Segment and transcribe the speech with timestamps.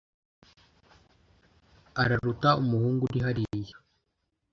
[2.01, 3.77] Araruta umuhungu uri hariya.